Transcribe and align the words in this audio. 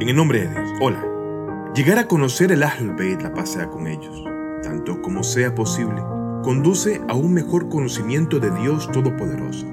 En 0.00 0.08
el 0.08 0.16
nombre 0.16 0.40
de 0.40 0.48
Dios, 0.48 0.70
hola. 0.80 1.04
Llegar 1.74 1.98
a 1.98 2.08
conocer 2.08 2.50
el 2.52 2.62
Ahl 2.62 2.96
Bayt, 2.96 3.20
la 3.20 3.34
pasea 3.34 3.68
con 3.68 3.86
ellos, 3.86 4.24
tanto 4.62 5.02
como 5.02 5.22
sea 5.22 5.54
posible, 5.54 6.00
conduce 6.42 7.02
a 7.06 7.14
un 7.14 7.34
mejor 7.34 7.68
conocimiento 7.68 8.40
de 8.40 8.50
Dios 8.50 8.90
Todopoderoso. 8.92 9.66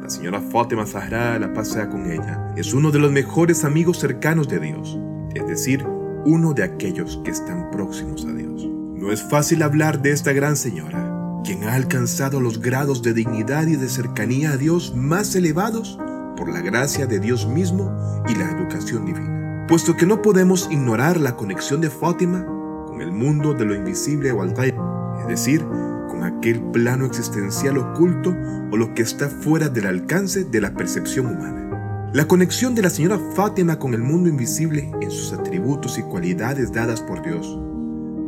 La 0.00 0.08
señora 0.08 0.40
Fátima 0.40 0.86
Zahra, 0.86 1.38
la 1.38 1.52
pasea 1.52 1.90
con 1.90 2.10
ella, 2.10 2.54
es 2.56 2.72
uno 2.72 2.90
de 2.90 3.00
los 3.00 3.12
mejores 3.12 3.62
amigos 3.66 3.98
cercanos 3.98 4.48
de 4.48 4.60
Dios, 4.60 4.98
es 5.34 5.46
decir, 5.46 5.84
uno 6.24 6.54
de 6.54 6.62
aquellos 6.62 7.20
que 7.22 7.30
están 7.30 7.70
próximos 7.70 8.24
a 8.24 8.32
Dios. 8.32 8.66
No 8.66 9.12
es 9.12 9.22
fácil 9.22 9.62
hablar 9.62 10.00
de 10.00 10.12
esta 10.12 10.32
gran 10.32 10.56
señora, 10.56 11.42
quien 11.44 11.64
ha 11.64 11.74
alcanzado 11.74 12.40
los 12.40 12.62
grados 12.62 13.02
de 13.02 13.12
dignidad 13.12 13.66
y 13.66 13.76
de 13.76 13.90
cercanía 13.90 14.52
a 14.52 14.56
Dios 14.56 14.94
más 14.96 15.34
elevados 15.34 15.98
por 16.34 16.50
la 16.50 16.62
gracia 16.62 17.06
de 17.06 17.20
Dios 17.20 17.46
mismo 17.46 17.94
y 18.26 18.34
la 18.36 18.50
educación 18.52 19.04
divina 19.04 19.39
puesto 19.70 19.96
que 19.96 20.04
no 20.04 20.20
podemos 20.20 20.66
ignorar 20.72 21.20
la 21.20 21.36
conexión 21.36 21.80
de 21.80 21.90
Fátima 21.90 22.44
con 22.88 23.00
el 23.00 23.12
mundo 23.12 23.54
de 23.54 23.64
lo 23.64 23.76
invisible 23.76 24.32
o 24.32 24.42
al 24.42 24.50
es 24.50 25.28
decir, 25.28 25.64
con 26.08 26.24
aquel 26.24 26.60
plano 26.72 27.06
existencial 27.06 27.78
oculto 27.78 28.34
o 28.72 28.76
lo 28.76 28.92
que 28.94 29.02
está 29.02 29.28
fuera 29.28 29.68
del 29.68 29.86
alcance 29.86 30.42
de 30.42 30.60
la 30.60 30.74
percepción 30.74 31.26
humana. 31.26 32.10
La 32.12 32.26
conexión 32.26 32.74
de 32.74 32.82
la 32.82 32.90
señora 32.90 33.20
Fátima 33.36 33.78
con 33.78 33.94
el 33.94 34.02
mundo 34.02 34.28
invisible 34.28 34.90
en 35.00 35.10
sus 35.12 35.32
atributos 35.32 35.98
y 35.98 36.02
cualidades 36.02 36.72
dadas 36.72 37.00
por 37.00 37.22
Dios 37.22 37.56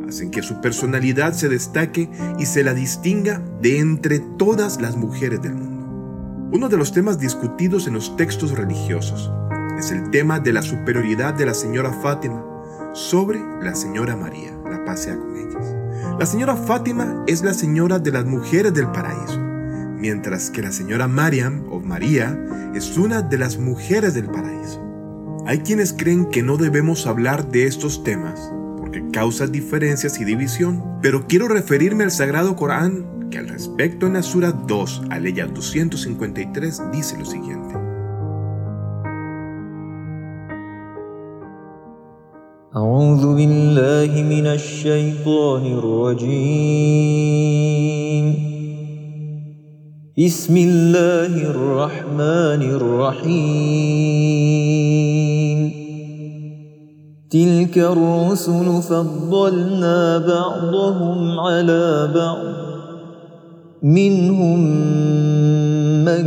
hacen 0.08 0.30
que 0.30 0.42
su 0.42 0.60
personalidad 0.60 1.32
se 1.32 1.48
destaque 1.48 2.08
y 2.38 2.46
se 2.46 2.62
la 2.62 2.72
distinga 2.72 3.42
de 3.60 3.80
entre 3.80 4.20
todas 4.20 4.80
las 4.80 4.96
mujeres 4.96 5.42
del 5.42 5.54
mundo. 5.54 6.52
Uno 6.52 6.68
de 6.68 6.76
los 6.76 6.92
temas 6.92 7.18
discutidos 7.18 7.88
en 7.88 7.94
los 7.94 8.16
textos 8.16 8.52
religiosos 8.52 9.32
es 9.78 9.90
el 9.90 10.10
tema 10.10 10.40
de 10.40 10.52
la 10.52 10.62
superioridad 10.62 11.34
de 11.34 11.46
la 11.46 11.54
señora 11.54 11.92
Fátima 11.92 12.44
sobre 12.92 13.40
la 13.62 13.74
señora 13.74 14.16
María, 14.16 14.52
la 14.70 14.84
pasea 14.84 15.16
con 15.16 15.36
ellas. 15.36 15.74
La 16.18 16.26
señora 16.26 16.56
Fátima 16.56 17.24
es 17.26 17.42
la 17.42 17.54
señora 17.54 17.98
de 17.98 18.12
las 18.12 18.24
mujeres 18.24 18.74
del 18.74 18.86
paraíso, 18.88 19.40
mientras 19.98 20.50
que 20.50 20.62
la 20.62 20.72
señora 20.72 21.08
Mariam 21.08 21.64
o 21.70 21.80
María 21.80 22.38
es 22.74 22.96
una 22.96 23.22
de 23.22 23.38
las 23.38 23.58
mujeres 23.58 24.14
del 24.14 24.26
paraíso. 24.26 24.80
Hay 25.46 25.60
quienes 25.60 25.92
creen 25.92 26.26
que 26.26 26.42
no 26.42 26.56
debemos 26.56 27.06
hablar 27.06 27.48
de 27.50 27.66
estos 27.66 28.04
temas 28.04 28.52
porque 28.78 29.02
causan 29.12 29.52
diferencias 29.52 30.20
y 30.20 30.24
división, 30.24 30.98
pero 31.02 31.26
quiero 31.26 31.48
referirme 31.48 32.04
al 32.04 32.10
Sagrado 32.10 32.56
Corán 32.56 33.28
que 33.30 33.38
al 33.38 33.48
respecto 33.48 34.06
en 34.06 34.12
la 34.12 34.22
Sura 34.22 34.52
2, 34.52 35.04
aleya 35.10 35.46
253, 35.46 36.82
dice 36.92 37.16
lo 37.18 37.24
siguiente. 37.24 37.51
أعوذ 42.76 43.36
بالله 43.36 44.22
من 44.22 44.46
الشيطان 44.46 45.78
الرجيم. 45.78 47.04
بسم 50.18 50.56
الله 50.56 51.50
الرحمن 51.50 52.62
الرحيم. 52.80 53.42
تلك 57.30 57.78
الرسل 57.78 58.82
فضلنا 58.82 60.18
بعضهم 60.18 61.40
على 61.40 62.08
بعض. 62.14 62.54
منهم 63.82 64.60
من 66.04 66.24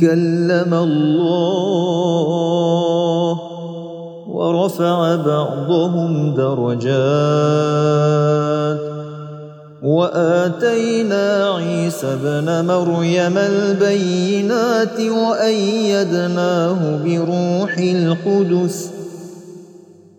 كلم 0.00 0.74
الله 0.74 2.41
ورفع 4.62 5.16
بعضهم 5.16 6.34
درجات 6.34 6.92
وآتينا 9.82 11.54
عيسى 11.56 12.06
ابن 12.06 12.66
مريم 12.66 13.38
البينات 13.38 15.00
وأيدناه 15.00 16.78
بروح 17.04 17.78
القدس 17.78 18.90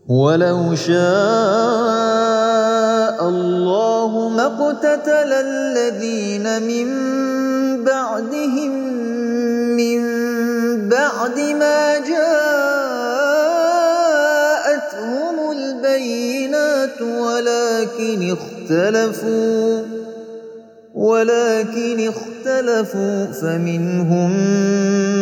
ولو 0.07 0.75
شاء 0.75 0.93
الله 3.29 4.29
ما 4.29 4.45
اقتتل 4.45 5.33
الذين 5.33 6.61
من 6.67 6.87
بعدهم 7.83 8.71
من 9.77 10.23
بعد 10.89 11.39
ما 11.59 11.82
ولكن 17.83 18.31
اختلفوا 18.31 19.81
ولكن 20.93 22.09
اختلفوا 22.09 23.25
فمنهم 23.25 24.31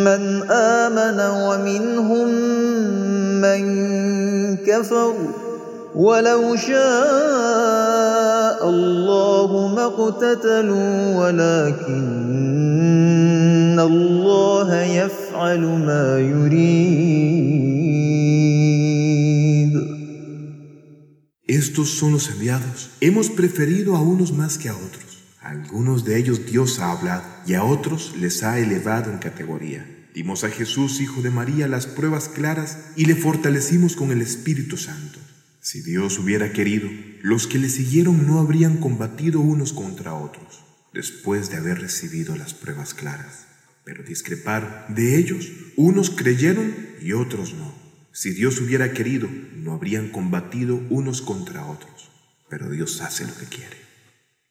من 0.04 0.50
آمن 0.50 1.20
ومنهم 1.20 2.28
من 3.40 3.62
كفر. 4.56 5.14
ولو 5.94 6.56
شاء 6.56 6.78
الله 8.68 9.72
ما 9.76 9.84
اقتتلوا 9.84 11.16
ولكن 11.16 12.62
الله 13.80 14.82
يفعل 14.82 15.60
ما 15.60 16.18
يريد. 16.18 17.71
Estos 21.52 21.90
son 21.90 22.12
los 22.12 22.30
enviados. 22.30 22.92
Hemos 23.02 23.28
preferido 23.28 23.94
a 23.94 24.00
unos 24.00 24.32
más 24.32 24.56
que 24.56 24.70
a 24.70 24.74
otros. 24.74 25.22
A 25.42 25.50
algunos 25.50 26.02
de 26.06 26.16
ellos 26.16 26.46
Dios 26.46 26.78
ha 26.78 26.92
hablado 26.92 27.24
y 27.46 27.52
a 27.52 27.62
otros 27.62 28.14
les 28.18 28.42
ha 28.42 28.58
elevado 28.58 29.12
en 29.12 29.18
categoría. 29.18 29.86
Dimos 30.14 30.44
a 30.44 30.48
Jesús, 30.48 31.02
hijo 31.02 31.20
de 31.20 31.28
María, 31.28 31.68
las 31.68 31.86
pruebas 31.86 32.30
claras 32.30 32.78
y 32.96 33.04
le 33.04 33.16
fortalecimos 33.16 33.96
con 33.96 34.12
el 34.12 34.22
Espíritu 34.22 34.78
Santo. 34.78 35.18
Si 35.60 35.82
Dios 35.82 36.18
hubiera 36.18 36.54
querido, 36.54 36.88
los 37.20 37.46
que 37.46 37.58
le 37.58 37.68
siguieron 37.68 38.26
no 38.26 38.38
habrían 38.38 38.78
combatido 38.78 39.40
unos 39.40 39.74
contra 39.74 40.14
otros, 40.14 40.64
después 40.94 41.50
de 41.50 41.58
haber 41.58 41.82
recibido 41.82 42.34
las 42.34 42.54
pruebas 42.54 42.94
claras. 42.94 43.46
Pero 43.84 44.02
discreparon. 44.02 44.70
De 44.88 45.18
ellos, 45.18 45.52
unos 45.76 46.08
creyeron 46.08 46.74
y 47.02 47.12
otros 47.12 47.52
no. 47.52 47.81
Si 48.12 48.30
Dios 48.34 48.60
hubiera 48.60 48.92
querido, 48.92 49.28
no 49.56 49.72
habrían 49.72 50.10
combatido 50.10 50.76
unos 50.90 51.22
contra 51.22 51.66
otros. 51.66 52.10
Pero 52.50 52.70
Dios 52.70 53.00
hace 53.00 53.26
lo 53.26 53.34
que 53.34 53.46
quiere. 53.46 53.76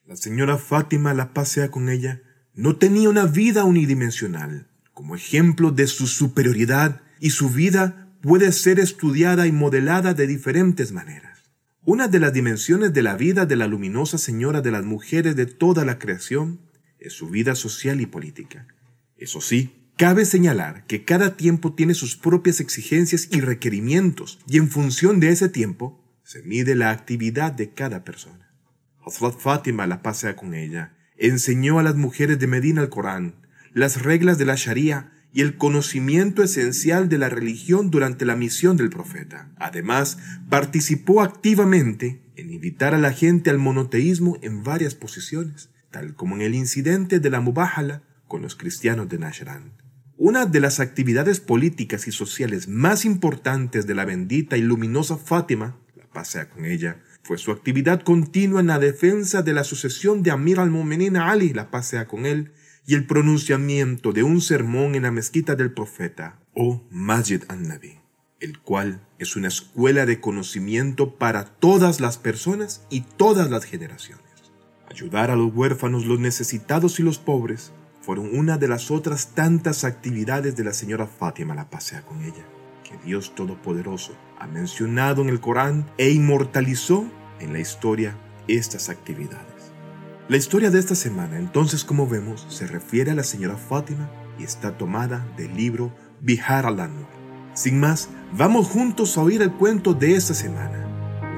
La 0.04 0.16
señora 0.16 0.58
Fátima, 0.58 1.14
la 1.14 1.32
pasea 1.32 1.70
con 1.70 1.88
ella, 1.88 2.22
no 2.54 2.76
tenía 2.76 3.08
una 3.08 3.26
vida 3.26 3.64
unidimensional. 3.64 4.68
Como 4.92 5.14
ejemplo 5.14 5.70
de 5.70 5.86
su 5.86 6.08
superioridad 6.08 7.02
y 7.20 7.30
su 7.30 7.50
vida 7.50 8.12
puede 8.20 8.50
ser 8.50 8.80
estudiada 8.80 9.46
y 9.46 9.52
modelada 9.52 10.12
de 10.12 10.26
diferentes 10.26 10.90
maneras. 10.90 11.38
Una 11.84 12.08
de 12.08 12.18
las 12.18 12.32
dimensiones 12.32 12.92
de 12.92 13.02
la 13.02 13.16
vida 13.16 13.46
de 13.46 13.56
la 13.56 13.68
luminosa 13.68 14.18
señora 14.18 14.60
de 14.60 14.72
las 14.72 14.84
mujeres 14.84 15.36
de 15.36 15.46
toda 15.46 15.84
la 15.84 15.98
creación 15.98 16.60
es 16.98 17.12
su 17.12 17.28
vida 17.28 17.54
social 17.54 18.00
y 18.00 18.06
política. 18.06 18.66
Eso 19.16 19.40
sí, 19.40 19.81
cabe 19.96 20.24
señalar 20.24 20.86
que 20.86 21.04
cada 21.04 21.36
tiempo 21.36 21.74
tiene 21.74 21.94
sus 21.94 22.16
propias 22.16 22.60
exigencias 22.60 23.28
y 23.30 23.40
requerimientos 23.40 24.38
y 24.48 24.58
en 24.58 24.68
función 24.68 25.20
de 25.20 25.30
ese 25.30 25.48
tiempo 25.48 26.02
se 26.24 26.42
mide 26.42 26.74
la 26.74 26.90
actividad 26.90 27.52
de 27.52 27.72
cada 27.72 28.04
persona. 28.04 28.52
Hazrat 29.04 29.38
Fátima, 29.38 29.86
la 29.86 30.02
pasea 30.02 30.36
con 30.36 30.54
ella, 30.54 30.94
enseñó 31.16 31.78
a 31.78 31.82
las 31.82 31.96
mujeres 31.96 32.38
de 32.38 32.46
Medina 32.46 32.82
el 32.82 32.88
Corán, 32.88 33.34
las 33.72 34.02
reglas 34.02 34.38
de 34.38 34.44
la 34.44 34.54
Sharia 34.54 35.12
y 35.32 35.40
el 35.40 35.56
conocimiento 35.56 36.42
esencial 36.42 37.08
de 37.08 37.18
la 37.18 37.28
religión 37.28 37.90
durante 37.90 38.24
la 38.24 38.36
misión 38.36 38.76
del 38.76 38.90
profeta. 38.90 39.50
Además, 39.56 40.18
participó 40.48 41.22
activamente 41.22 42.22
en 42.36 42.50
invitar 42.52 42.94
a 42.94 42.98
la 42.98 43.12
gente 43.12 43.50
al 43.50 43.58
monoteísmo 43.58 44.38
en 44.42 44.62
varias 44.62 44.94
posiciones, 44.94 45.70
tal 45.90 46.14
como 46.14 46.36
en 46.36 46.42
el 46.42 46.54
incidente 46.54 47.18
de 47.18 47.30
la 47.30 47.40
Mubahala 47.40 48.02
con 48.28 48.42
los 48.42 48.56
cristianos 48.56 49.08
de 49.08 49.18
Najran. 49.18 49.81
Una 50.24 50.46
de 50.46 50.60
las 50.60 50.78
actividades 50.78 51.40
políticas 51.40 52.06
y 52.06 52.12
sociales 52.12 52.68
más 52.68 53.04
importantes 53.04 53.88
de 53.88 53.96
la 53.96 54.04
bendita 54.04 54.56
y 54.56 54.60
luminosa 54.60 55.16
Fátima, 55.16 55.80
la 55.96 56.06
pasea 56.06 56.48
con 56.48 56.64
ella, 56.64 57.02
fue 57.24 57.38
su 57.38 57.50
actividad 57.50 58.02
continua 58.02 58.60
en 58.60 58.68
la 58.68 58.78
defensa 58.78 59.42
de 59.42 59.52
la 59.52 59.64
sucesión 59.64 60.22
de 60.22 60.30
Amir 60.30 60.60
al-Mu'minin 60.60 61.16
Ali, 61.16 61.52
la 61.52 61.72
pasea 61.72 62.06
con 62.06 62.24
él, 62.24 62.52
y 62.86 62.94
el 62.94 63.04
pronunciamiento 63.04 64.12
de 64.12 64.22
un 64.22 64.40
sermón 64.40 64.94
en 64.94 65.02
la 65.02 65.10
mezquita 65.10 65.56
del 65.56 65.72
profeta, 65.72 66.38
o 66.54 66.86
Majid 66.92 67.42
an-Nabi, 67.48 67.98
el 68.38 68.60
cual 68.60 69.04
es 69.18 69.34
una 69.34 69.48
escuela 69.48 70.06
de 70.06 70.20
conocimiento 70.20 71.16
para 71.16 71.46
todas 71.46 71.98
las 71.98 72.16
personas 72.16 72.86
y 72.90 73.00
todas 73.00 73.50
las 73.50 73.64
generaciones. 73.64 74.22
Ayudar 74.88 75.32
a 75.32 75.36
los 75.36 75.52
huérfanos, 75.52 76.06
los 76.06 76.20
necesitados 76.20 77.00
y 77.00 77.02
los 77.02 77.18
pobres 77.18 77.72
fueron 78.02 78.36
una 78.36 78.58
de 78.58 78.68
las 78.68 78.90
otras 78.90 79.28
tantas 79.28 79.84
actividades 79.84 80.56
de 80.56 80.64
la 80.64 80.72
señora 80.72 81.06
Fátima 81.06 81.54
la 81.54 81.70
pasea 81.70 82.02
con 82.02 82.22
ella, 82.22 82.44
que 82.82 82.98
Dios 83.04 83.34
Todopoderoso 83.34 84.12
ha 84.38 84.46
mencionado 84.46 85.22
en 85.22 85.28
el 85.28 85.40
Corán 85.40 85.88
e 85.98 86.10
inmortalizó 86.10 87.06
en 87.38 87.52
la 87.52 87.60
historia 87.60 88.16
estas 88.48 88.88
actividades. 88.88 89.72
La 90.28 90.36
historia 90.36 90.70
de 90.70 90.78
esta 90.78 90.94
semana, 90.94 91.38
entonces, 91.38 91.84
como 91.84 92.08
vemos, 92.08 92.44
se 92.48 92.66
refiere 92.66 93.12
a 93.12 93.14
la 93.14 93.22
señora 93.22 93.56
Fátima 93.56 94.10
y 94.38 94.44
está 94.44 94.76
tomada 94.76 95.26
del 95.36 95.54
libro 95.56 95.92
Bihar 96.20 96.66
al 96.66 96.76
Sin 97.54 97.78
más, 97.78 98.08
vamos 98.36 98.68
juntos 98.68 99.16
a 99.16 99.22
oír 99.22 99.42
el 99.42 99.52
cuento 99.52 99.94
de 99.94 100.16
esta 100.16 100.34
semana, 100.34 100.86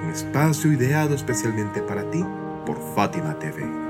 un 0.03 0.11
espacio 0.11 0.73
ideado 0.73 1.15
especialmente 1.15 1.83
para 1.83 2.11
ti 2.11 2.25
por 2.65 2.79
Fátima 2.95 3.39
TV. 3.39 3.84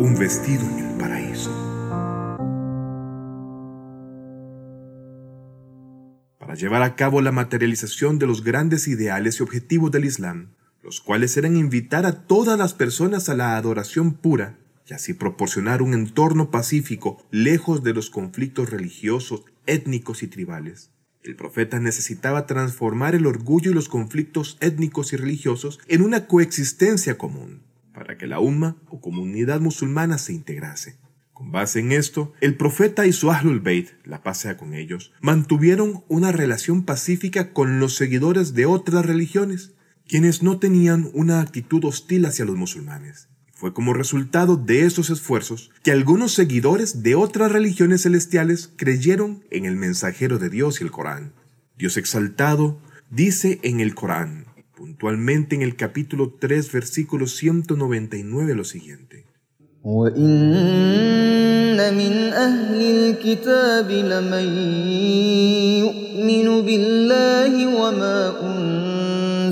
Un 0.00 0.18
vestido 0.18 0.62
en 0.62 0.78
el 0.78 0.96
paraíso. 0.96 1.50
Para 6.38 6.54
llevar 6.54 6.82
a 6.82 6.96
cabo 6.96 7.20
la 7.20 7.32
materialización 7.32 8.18
de 8.18 8.26
los 8.26 8.42
grandes 8.42 8.88
ideales 8.88 9.38
y 9.38 9.42
objetivos 9.42 9.90
del 9.90 10.06
Islam, 10.06 10.54
los 10.82 11.02
cuales 11.02 11.36
eran 11.36 11.54
invitar 11.54 12.06
a 12.06 12.26
todas 12.26 12.58
las 12.58 12.72
personas 12.72 13.28
a 13.28 13.34
la 13.34 13.58
adoración 13.58 14.14
pura 14.14 14.56
y 14.88 14.94
así 14.94 15.12
proporcionar 15.12 15.82
un 15.82 15.92
entorno 15.92 16.50
pacífico 16.50 17.22
lejos 17.30 17.82
de 17.82 17.92
los 17.92 18.08
conflictos 18.08 18.70
religiosos, 18.70 19.44
étnicos 19.66 20.22
y 20.22 20.28
tribales. 20.28 20.92
El 21.22 21.36
profeta 21.36 21.78
necesitaba 21.78 22.46
transformar 22.46 23.14
el 23.14 23.26
orgullo 23.26 23.70
y 23.70 23.74
los 23.74 23.90
conflictos 23.90 24.56
étnicos 24.62 25.12
y 25.12 25.16
religiosos 25.16 25.78
en 25.88 26.00
una 26.00 26.26
coexistencia 26.26 27.18
común, 27.18 27.60
para 28.00 28.16
que 28.16 28.26
la 28.26 28.40
umma 28.40 28.78
o 28.88 28.98
comunidad 28.98 29.60
musulmana 29.60 30.16
se 30.16 30.32
integrase. 30.32 30.96
Con 31.34 31.52
base 31.52 31.80
en 31.80 31.92
esto, 31.92 32.32
el 32.40 32.56
profeta 32.56 33.06
y 33.06 33.12
su 33.12 33.30
Ahlul 33.30 33.60
Bayt, 33.60 33.90
la 34.04 34.22
paz 34.22 34.38
sea 34.38 34.56
con 34.56 34.72
ellos, 34.72 35.12
mantuvieron 35.20 36.02
una 36.08 36.32
relación 36.32 36.86
pacífica 36.86 37.52
con 37.52 37.78
los 37.78 37.96
seguidores 37.96 38.54
de 38.54 38.64
otras 38.64 39.04
religiones, 39.04 39.74
quienes 40.08 40.42
no 40.42 40.58
tenían 40.58 41.10
una 41.12 41.42
actitud 41.42 41.84
hostil 41.84 42.24
hacia 42.24 42.46
los 42.46 42.56
musulmanes. 42.56 43.28
Fue 43.52 43.74
como 43.74 43.92
resultado 43.92 44.56
de 44.56 44.86
esos 44.86 45.10
esfuerzos 45.10 45.70
que 45.82 45.92
algunos 45.92 46.32
seguidores 46.32 47.02
de 47.02 47.16
otras 47.16 47.52
religiones 47.52 48.04
celestiales 48.04 48.72
creyeron 48.76 49.44
en 49.50 49.66
el 49.66 49.76
mensajero 49.76 50.38
de 50.38 50.48
Dios 50.48 50.80
y 50.80 50.84
el 50.84 50.90
Corán. 50.90 51.34
Dios 51.76 51.98
exaltado 51.98 52.80
dice 53.10 53.60
en 53.62 53.80
el 53.80 53.94
Corán, 53.94 54.46
puntualmente 54.79 55.55
en 55.55 55.61
el 55.61 55.75
capítulo 55.75 56.33
3, 56.39 56.71
versículo 56.71 57.27
199 57.27 58.55
lo 58.55 58.63
siguiente. 58.63 59.25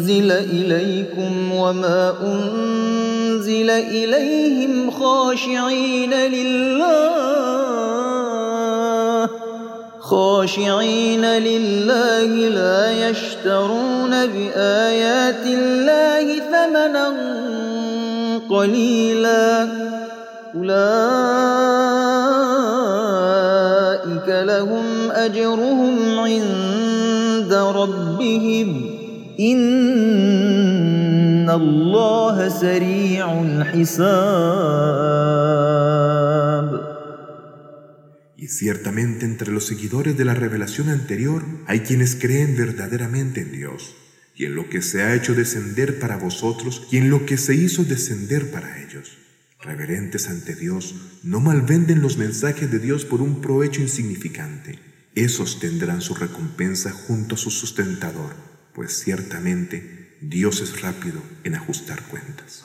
أنزل 0.03 0.31
إليكم 0.31 1.51
وما 1.51 2.13
أنزل 2.21 3.69
إليهم 3.69 4.91
خاشعين 4.91 6.13
لله 6.13 8.06
خاشعين 10.10 11.24
لله 11.24 12.48
لا 12.48 13.08
يشترون 13.08 14.10
بآيات 14.10 15.46
الله 15.46 16.40
ثمنا 16.52 17.12
قليلا. 18.50 19.68
أولئك 20.54 20.98
لهم 24.28 25.10
أجرهم 25.10 26.18
عند 26.18 27.52
ربهم. 27.52 28.98
Y 29.40 29.54
ciertamente 38.48 39.24
entre 39.24 39.52
los 39.52 39.66
seguidores 39.66 40.16
de 40.16 40.24
la 40.24 40.34
revelación 40.34 40.88
anterior 40.88 41.44
hay 41.66 41.80
quienes 41.80 42.16
creen 42.16 42.56
verdaderamente 42.56 43.42
en 43.42 43.52
Dios 43.52 43.96
y 44.34 44.44
en 44.44 44.54
lo 44.54 44.68
que 44.68 44.82
se 44.82 45.02
ha 45.02 45.14
hecho 45.14 45.34
descender 45.34 45.98
para 45.98 46.16
vosotros 46.16 46.88
y 46.90 46.96
en 46.96 47.10
lo 47.10 47.26
que 47.26 47.38
se 47.38 47.54
hizo 47.54 47.84
descender 47.84 48.50
para 48.50 48.82
ellos. 48.82 49.18
Reverentes 49.60 50.28
ante 50.28 50.54
Dios, 50.54 51.20
no 51.22 51.40
malvenden 51.40 52.00
los 52.00 52.16
mensajes 52.16 52.70
de 52.70 52.78
Dios 52.78 53.04
por 53.04 53.20
un 53.20 53.40
provecho 53.40 53.82
insignificante. 53.82 54.78
Esos 55.14 55.58
tendrán 55.58 56.00
su 56.00 56.14
recompensa 56.14 56.90
junto 56.92 57.34
a 57.34 57.38
su 57.38 57.50
sustentador 57.50 58.48
pues 58.78 58.96
ciertamente 59.00 60.16
Dios 60.20 60.60
es 60.60 60.82
rápido 60.82 61.20
en 61.42 61.56
ajustar 61.56 62.00
cuentas. 62.04 62.64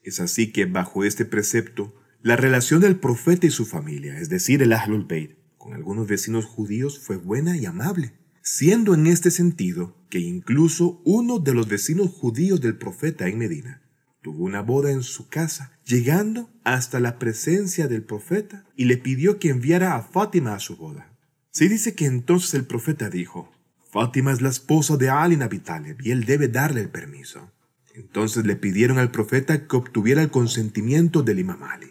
Es 0.00 0.20
así 0.20 0.52
que 0.52 0.64
bajo 0.64 1.02
este 1.02 1.24
precepto, 1.24 1.99
la 2.22 2.36
relación 2.36 2.80
del 2.80 2.96
profeta 2.96 3.46
y 3.46 3.50
su 3.50 3.64
familia, 3.64 4.18
es 4.18 4.28
decir, 4.28 4.62
el 4.62 4.72
Ahlul 4.72 5.06
Bayt, 5.06 5.36
con 5.56 5.74
algunos 5.74 6.06
vecinos 6.06 6.44
judíos 6.44 6.98
fue 6.98 7.16
buena 7.16 7.56
y 7.56 7.66
amable, 7.66 8.12
siendo 8.42 8.94
en 8.94 9.06
este 9.06 9.30
sentido 9.30 9.96
que 10.10 10.18
incluso 10.18 11.00
uno 11.04 11.38
de 11.38 11.54
los 11.54 11.68
vecinos 11.68 12.10
judíos 12.10 12.60
del 12.60 12.76
profeta 12.76 13.28
en 13.28 13.38
Medina 13.38 13.82
tuvo 14.22 14.44
una 14.44 14.60
boda 14.62 14.90
en 14.90 15.02
su 15.02 15.28
casa, 15.28 15.78
llegando 15.84 16.50
hasta 16.64 17.00
la 17.00 17.18
presencia 17.18 17.88
del 17.88 18.02
profeta 18.02 18.66
y 18.76 18.84
le 18.84 18.98
pidió 18.98 19.38
que 19.38 19.48
enviara 19.48 19.96
a 19.96 20.02
Fátima 20.02 20.54
a 20.54 20.58
su 20.58 20.76
boda. 20.76 21.16
Se 21.50 21.68
dice 21.68 21.94
que 21.94 22.06
entonces 22.06 22.54
el 22.54 22.64
profeta 22.64 23.08
dijo, 23.08 23.50
Fátima 23.90 24.32
es 24.32 24.40
la 24.40 24.50
esposa 24.50 24.96
de 24.96 25.08
Ali 25.08 25.36
Nabi 25.36 25.62
y 26.02 26.10
él 26.10 26.24
debe 26.24 26.48
darle 26.48 26.82
el 26.82 26.90
permiso. 26.90 27.50
Entonces 27.94 28.46
le 28.46 28.56
pidieron 28.56 28.98
al 28.98 29.10
profeta 29.10 29.66
que 29.66 29.76
obtuviera 29.76 30.22
el 30.22 30.30
consentimiento 30.30 31.22
del 31.22 31.40
imam 31.40 31.62
Ali. 31.64 31.89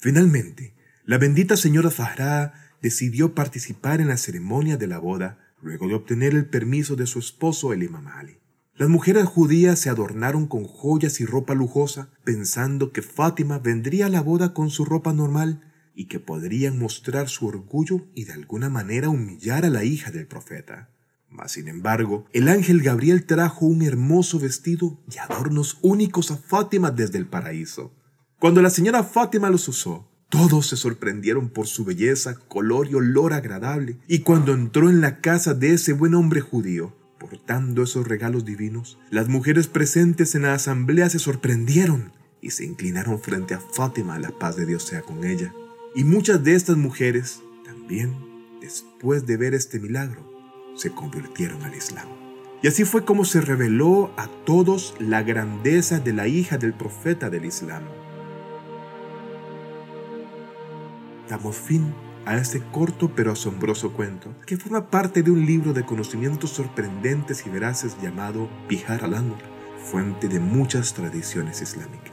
Finalmente, 0.00 0.74
la 1.04 1.18
bendita 1.18 1.58
señora 1.58 1.90
Zahra 1.90 2.54
decidió 2.80 3.34
participar 3.34 4.00
en 4.00 4.08
la 4.08 4.16
ceremonia 4.16 4.78
de 4.78 4.86
la 4.86 4.98
boda 4.98 5.38
luego 5.60 5.88
de 5.88 5.94
obtener 5.94 6.34
el 6.34 6.46
permiso 6.46 6.96
de 6.96 7.06
su 7.06 7.18
esposo 7.18 7.74
el 7.74 7.82
imam 7.82 8.08
Ali. 8.08 8.38
Las 8.76 8.88
mujeres 8.88 9.26
judías 9.26 9.78
se 9.78 9.90
adornaron 9.90 10.46
con 10.46 10.64
joyas 10.64 11.20
y 11.20 11.26
ropa 11.26 11.54
lujosa, 11.54 12.08
pensando 12.24 12.92
que 12.92 13.02
Fátima 13.02 13.58
vendría 13.58 14.06
a 14.06 14.08
la 14.08 14.22
boda 14.22 14.54
con 14.54 14.70
su 14.70 14.86
ropa 14.86 15.12
normal 15.12 15.70
y 15.94 16.06
que 16.06 16.18
podrían 16.18 16.78
mostrar 16.78 17.28
su 17.28 17.46
orgullo 17.46 18.06
y 18.14 18.24
de 18.24 18.32
alguna 18.32 18.70
manera 18.70 19.10
humillar 19.10 19.66
a 19.66 19.70
la 19.70 19.84
hija 19.84 20.10
del 20.10 20.26
profeta. 20.26 20.88
Mas, 21.28 21.52
sin 21.52 21.68
embargo, 21.68 22.24
el 22.32 22.48
ángel 22.48 22.80
Gabriel 22.80 23.26
trajo 23.26 23.66
un 23.66 23.82
hermoso 23.82 24.40
vestido 24.40 24.98
y 25.12 25.18
adornos 25.18 25.78
únicos 25.82 26.30
a 26.30 26.38
Fátima 26.38 26.90
desde 26.90 27.18
el 27.18 27.26
paraíso. 27.26 27.94
Cuando 28.40 28.62
la 28.62 28.70
señora 28.70 29.04
Fátima 29.04 29.50
los 29.50 29.68
usó, 29.68 30.08
todos 30.30 30.68
se 30.68 30.78
sorprendieron 30.78 31.50
por 31.50 31.66
su 31.66 31.84
belleza, 31.84 32.36
color 32.48 32.88
y 32.90 32.94
olor 32.94 33.34
agradable, 33.34 33.98
y 34.08 34.20
cuando 34.20 34.54
entró 34.54 34.88
en 34.88 35.02
la 35.02 35.20
casa 35.20 35.52
de 35.52 35.74
ese 35.74 35.92
buen 35.92 36.14
hombre 36.14 36.40
judío, 36.40 36.96
portando 37.18 37.82
esos 37.82 38.08
regalos 38.08 38.46
divinos, 38.46 38.98
las 39.10 39.28
mujeres 39.28 39.66
presentes 39.66 40.34
en 40.34 40.42
la 40.42 40.54
asamblea 40.54 41.10
se 41.10 41.18
sorprendieron 41.18 42.12
y 42.40 42.52
se 42.52 42.64
inclinaron 42.64 43.20
frente 43.20 43.52
a 43.52 43.60
Fátima, 43.60 44.18
la 44.18 44.30
paz 44.30 44.56
de 44.56 44.64
Dios 44.64 44.84
sea 44.84 45.02
con 45.02 45.22
ella. 45.24 45.52
Y 45.94 46.04
muchas 46.04 46.42
de 46.42 46.54
estas 46.54 46.78
mujeres 46.78 47.42
también, 47.66 48.16
después 48.62 49.26
de 49.26 49.36
ver 49.36 49.52
este 49.52 49.78
milagro, 49.78 50.26
se 50.76 50.92
convirtieron 50.92 51.62
al 51.62 51.74
Islam. 51.74 52.08
Y 52.62 52.68
así 52.68 52.86
fue 52.86 53.04
como 53.04 53.26
se 53.26 53.42
reveló 53.42 54.14
a 54.16 54.28
todos 54.46 54.94
la 54.98 55.22
grandeza 55.22 56.00
de 56.00 56.14
la 56.14 56.26
hija 56.26 56.56
del 56.56 56.72
profeta 56.72 57.28
del 57.28 57.44
Islam. 57.44 57.82
Damos 61.30 61.56
fin 61.56 61.94
a 62.26 62.36
este 62.36 62.60
corto 62.72 63.12
pero 63.14 63.32
asombroso 63.32 63.92
cuento, 63.92 64.34
que 64.46 64.56
forma 64.56 64.90
parte 64.90 65.22
de 65.22 65.30
un 65.30 65.46
libro 65.46 65.72
de 65.72 65.86
conocimientos 65.86 66.50
sorprendentes 66.50 67.46
y 67.46 67.50
veraces 67.50 67.96
llamado 68.02 68.48
Bihar 68.68 69.04
al-Anwar, 69.04 69.40
fuente 69.82 70.26
de 70.28 70.40
muchas 70.40 70.92
tradiciones 70.92 71.62
islámicas. 71.62 72.12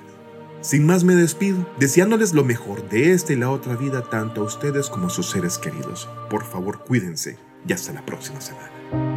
Sin 0.61 0.85
más 0.85 1.03
me 1.03 1.15
despido, 1.15 1.67
deseándoles 1.79 2.33
lo 2.33 2.43
mejor 2.43 2.87
de 2.89 3.13
esta 3.13 3.33
y 3.33 3.37
la 3.37 3.49
otra 3.49 3.75
vida 3.75 4.03
tanto 4.03 4.41
a 4.41 4.45
ustedes 4.45 4.87
como 4.89 5.07
a 5.07 5.09
sus 5.09 5.31
seres 5.31 5.57
queridos. 5.57 6.07
Por 6.29 6.45
favor, 6.45 6.83
cuídense 6.85 7.37
y 7.67 7.73
hasta 7.73 7.93
la 7.93 8.05
próxima 8.05 8.39
semana. 8.39 9.16